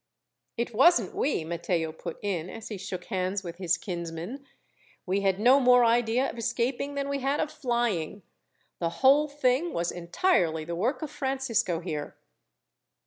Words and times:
"It 0.57 0.73
wasn't 0.73 1.13
we," 1.13 1.43
Matteo 1.43 1.91
put 1.91 2.17
in, 2.23 2.49
as 2.49 2.69
he 2.69 2.77
shook 2.79 3.03
hands 3.05 3.43
with 3.43 3.57
his 3.57 3.77
kinsman. 3.77 4.43
"We 5.05 5.21
had 5.21 5.39
no 5.39 5.59
more 5.59 5.85
idea 5.85 6.27
of 6.27 6.39
escaping 6.39 6.95
than 6.95 7.07
we 7.07 7.19
had 7.19 7.39
of 7.39 7.51
flying. 7.51 8.23
The 8.79 8.89
whole 9.05 9.27
thing 9.27 9.73
was 9.73 9.91
entirely 9.91 10.65
the 10.65 10.75
work 10.75 11.03
of 11.03 11.11
Francisco 11.11 11.81
here." 11.81 12.17